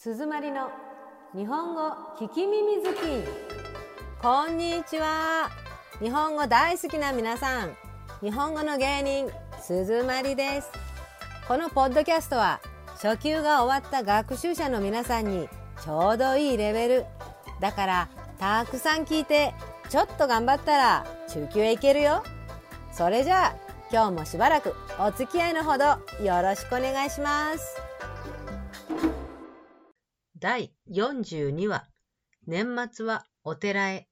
[0.00, 0.70] 鈴まりの
[1.34, 1.90] 日本語
[2.20, 2.98] 聞き耳好き。
[4.22, 5.50] こんにちは。
[6.00, 7.76] 日本語大好きな皆さん。
[8.20, 9.28] 日本語の芸人
[9.60, 10.70] 鈴まりです。
[11.48, 12.60] このポッドキャストは
[13.02, 15.48] 初級が終わった学習者の皆さんに
[15.82, 17.04] ちょうどいいレベル。
[17.58, 18.08] だから
[18.38, 19.52] たくさん聞いて
[19.88, 22.22] ちょっと頑張ったら中級へ行けるよ。
[22.92, 23.56] それじゃあ
[23.90, 25.86] 今日もしばらくお付き合いのほど
[26.24, 27.87] よろしくお願いします。
[30.40, 31.88] 第42話
[32.46, 34.06] 年末はお寺へ。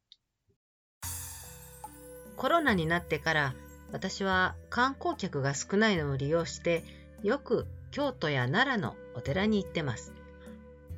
[2.37, 3.55] コロナになってから
[3.93, 6.83] 私は観光客が少ないのを利用して
[7.23, 10.13] よく京都や奈良のお寺に行ってます。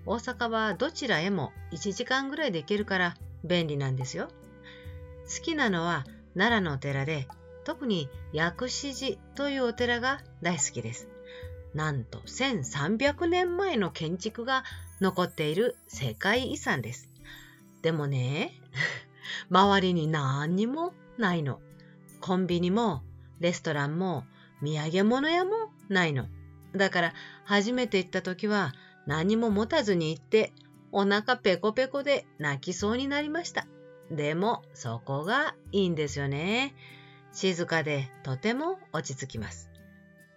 [0.07, 4.29] 大阪はどちらへも1時間ぐらいで行けるから便利なんですよ。
[5.27, 7.29] 好きなのは奈良のお寺で
[7.65, 11.07] 特に薬師寺というお寺が大好きです。
[11.75, 14.65] なんと1300年前の建築が
[15.01, 17.11] 残っている世界遺産です。
[17.83, 18.53] でもね、
[19.51, 21.61] 周りに何にもないの。
[22.21, 23.03] コンビニも
[23.41, 24.25] レストランも
[24.63, 26.27] 土産物屋もないの。
[26.75, 28.75] だから初めて行った時は
[29.07, 30.53] 何も持たずに行って
[30.93, 33.67] お腹ペコペコで泣きそうになりました。
[34.11, 36.75] でもそこがいいんですよね。
[37.33, 39.71] 静かでとても落ち着きます。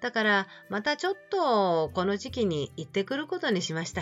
[0.02, 4.02] だからまたちょっとこの時期に行ってくることにしました。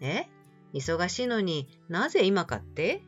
[0.00, 0.26] え
[0.74, 3.02] 忙しいのになぜ今かって？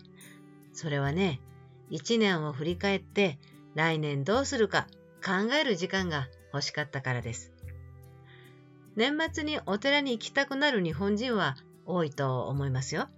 [0.73, 1.41] それはね、
[1.89, 3.39] 一年を振り返って
[3.75, 4.87] 来年どうするか
[5.25, 7.53] 考える時間が欲しかったからです。
[8.97, 13.09] 年末にお寺に行きたくなる日本人は多いと思いますよ。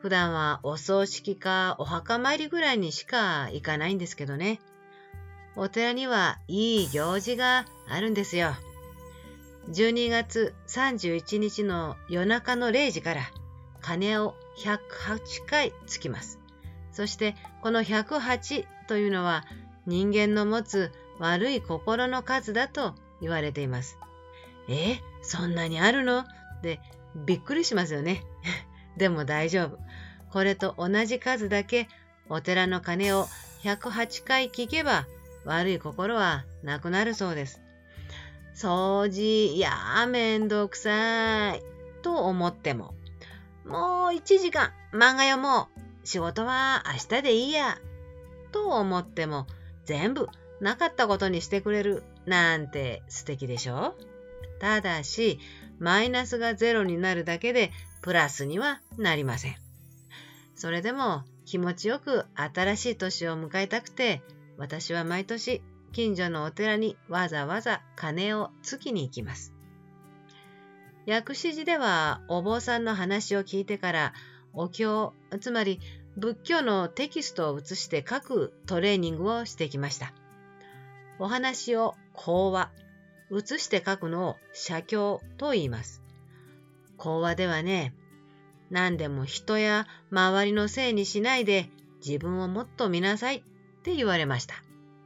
[0.00, 4.60] 普段はお葬式かお墓参りぐらいにしか行かないんですけどね。
[5.56, 8.54] お寺にはいい行事があるんですよ。
[9.70, 13.22] 12月31日の夜中の0時から
[13.80, 16.38] 鐘を108回つきます。
[16.92, 19.44] そしてこの108というのは
[19.86, 23.98] 人間の持つ悪い心の数だと言われています。
[24.68, 26.20] えそんなにあるの？
[26.20, 26.24] っ
[26.62, 26.80] て
[27.14, 28.22] びっくりしますよね。
[28.96, 29.78] でも大丈夫。
[30.30, 31.88] これと同じ数だけ
[32.28, 33.26] お寺の鐘を
[33.64, 35.06] 108回聞けば
[35.44, 37.60] 悪い心はなくなるそうです。
[38.54, 39.70] 掃除、いや
[40.08, 41.62] めんどくさい。
[42.02, 42.94] と思っても、
[43.64, 45.80] もう1時間漫画読もう。
[46.02, 47.78] 仕事は明日でいいや。
[48.52, 49.46] と思っても、
[49.84, 50.28] 全部
[50.60, 53.94] なかったことにしてくれるなんて素敵でしょ？
[54.60, 55.38] ただし、
[55.78, 57.70] マイナスがゼロになるだけで
[58.02, 59.56] プラスにはなりません。
[60.54, 64.22] それでも気持ちよく新しい年を迎えたくて、
[64.60, 65.62] 私は毎年
[65.92, 69.54] 近所のお寺にわざわざ鐘をつきに行きます。
[71.06, 74.12] 薬師寺ではお坊さんの話を聞いてから
[74.52, 75.80] お経、つまり
[76.18, 80.12] 仏教のテキストを写して書くトレーニングをしてきました。
[81.18, 82.70] お話を講話、
[83.30, 86.02] 写して書くのを写経と言います。
[86.98, 87.94] 講話ではね、
[88.68, 91.70] 何でも人や周りのせいにしないで
[92.04, 93.42] 自分をもっと見なさい
[93.80, 94.54] って言われました。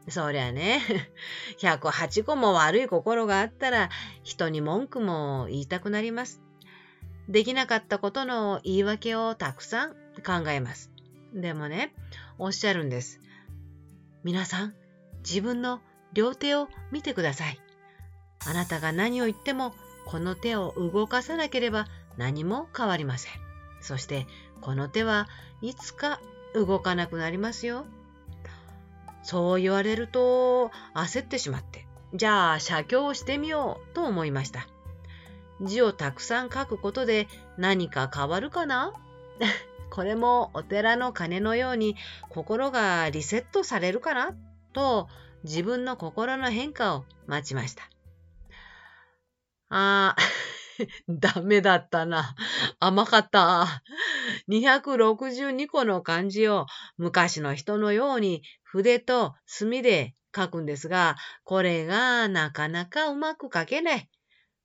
[0.08, 0.82] そりゃね、
[1.60, 3.88] 108個も悪い心があったら
[4.22, 6.42] 人に文句も言いたくなります。
[7.28, 9.92] できなかったことの言い訳をたくさん
[10.24, 10.90] 考えます。
[11.32, 11.94] でもね、
[12.38, 13.20] おっしゃるんです。
[14.24, 14.74] 皆さん、
[15.20, 15.80] 自分の
[16.12, 17.58] 両手を見てください。
[18.46, 19.74] あなたが何を言っても、
[20.04, 21.86] この手を動かさなければ
[22.18, 23.32] 何も変わりません。
[23.80, 24.26] そして、
[24.60, 25.28] この手は
[25.62, 26.20] いつか
[26.54, 27.86] 動かなくなりますよ。
[29.24, 34.68] そう言われると焦ってしまって、じゃあ写経をしてみようと思いました。
[35.62, 37.26] 字をたくさん書くことで
[37.56, 38.92] 何か変わるかな？
[39.90, 41.96] これもお寺の鐘のように
[42.28, 44.34] 心がリセットされるかな？
[44.74, 45.08] と
[45.42, 47.84] 自分の心の変化を待ちました。
[49.70, 50.16] ああ、
[51.08, 52.34] ダメだったな。
[52.80, 53.82] 甘かった。
[54.48, 56.66] 262個の漢字を
[56.96, 64.08] 昔の人のように筆と墨で書くんですが、これがなかなかうまく書けない。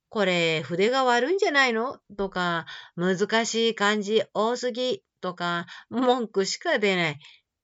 [0.08, 2.00] これ筆が悪いんじゃないの？
[2.16, 2.66] とか、
[2.96, 7.18] 難しい漢字多すぎとか、文句しか出ない。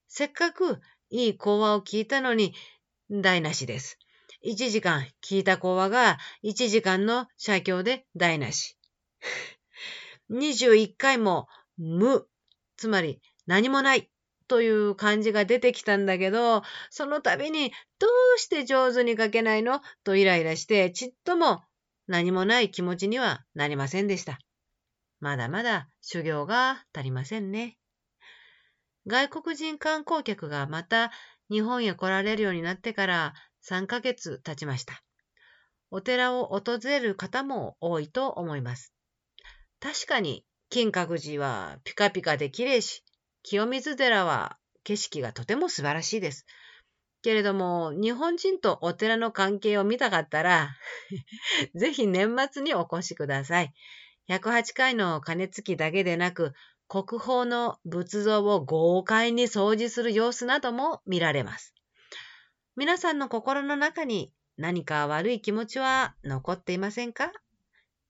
[0.09, 2.55] せっかくいい講話を聞いたのに、
[3.11, 3.99] 台無しです。
[4.47, 8.79] 1時間聞いた講話が1時間の写経で台無し。
[10.31, 12.27] 21回も無、
[12.77, 14.11] つまり何もない
[14.49, 18.07] という漢字が出てきたんだけど、その度にど
[18.37, 19.81] うして上手に書けないの？
[20.05, 21.63] とイライラして、ちっとも
[22.07, 24.39] 何もない気持ちにはなりませんでした。
[25.19, 27.77] まだまだ修行が足りませんね。
[29.09, 31.11] 外国人観光客がまた
[31.51, 33.35] 日本へ来られるようになってから
[33.69, 35.03] 3ヶ月経ちました。
[35.91, 38.93] お寺を訪れる方も多いと思います。
[39.81, 43.03] 確かに金閣寺はピカピカで綺麗し、
[43.43, 46.47] 清水寺は景色がとても素晴らしいです。
[47.23, 50.77] けれども、日本人とお寺の関係を見たかったら
[51.75, 53.75] ぜひ年末にお越しください。
[54.29, 56.53] 108回の鐘つきだけでなく、
[56.89, 61.76] 国宝の仏像を豪快に掃除する様子なども見られます。
[62.79, 67.33] 皆さんの心の中に何か悪い気持ちは残っていませんか？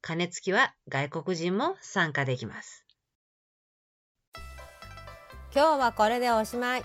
[0.00, 2.84] 鐘つきは外国人も参加できます。
[5.54, 6.82] 今日はこれでおしまい。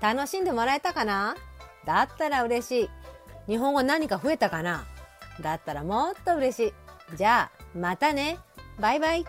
[0.00, 1.34] 楽しんでもらえたかな？
[1.84, 2.90] だったら嬉しい。
[3.48, 4.86] 日本語何か増えたかな？
[5.40, 6.72] だったらもっと嬉し
[7.12, 7.16] い。
[7.16, 8.38] じゃあ、またね。
[8.78, 9.24] バイバイ。